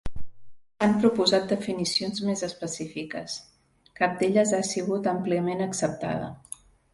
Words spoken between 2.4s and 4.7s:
específiques; cap d'elles ha